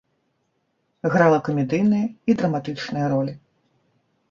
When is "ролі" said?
3.15-3.39